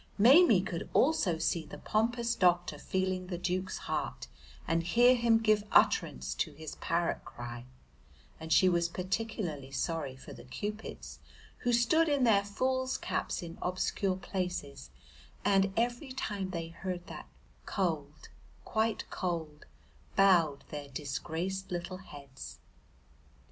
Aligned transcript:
Maimie 0.17 0.61
could 0.63 0.89
also 0.95 1.37
see 1.37 1.63
the 1.63 1.77
pompous 1.77 2.33
doctor 2.33 2.79
feeling 2.79 3.27
the 3.27 3.37
Duke's 3.37 3.77
heart 3.77 4.25
and 4.67 4.81
hear 4.81 5.13
him 5.13 5.37
give 5.37 5.63
utterance 5.71 6.33
to 6.33 6.53
his 6.53 6.73
parrot 6.77 7.23
cry, 7.23 7.65
and 8.39 8.51
she 8.51 8.67
was 8.67 8.89
particularly 8.89 9.69
sorry 9.69 10.15
for 10.15 10.33
the 10.33 10.43
Cupids, 10.43 11.19
who 11.59 11.71
stood 11.71 12.09
in 12.09 12.23
their 12.23 12.43
fools' 12.43 12.97
caps 12.97 13.43
in 13.43 13.59
obscure 13.61 14.15
places 14.15 14.89
and, 15.45 15.71
every 15.77 16.11
time 16.11 16.49
they 16.49 16.69
heard 16.69 17.05
that 17.05 17.27
"Cold, 17.67 18.29
quite 18.65 19.07
cold," 19.11 19.67
bowed 20.15 20.63
their 20.69 20.87
disgraced 20.89 21.69
little 21.69 21.97
heads. 21.97 22.57